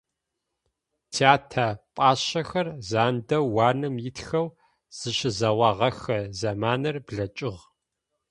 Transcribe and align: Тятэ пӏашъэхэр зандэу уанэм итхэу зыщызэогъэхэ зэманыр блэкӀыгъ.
Тятэ 1.13 1.67
пӏашъэхэр 1.95 2.67
зандэу 2.89 3.45
уанэм 3.55 3.95
итхэу 4.07 4.47
зыщызэогъэхэ 4.97 6.19
зэманыр 6.39 6.95
блэкӀыгъ. 7.05 7.61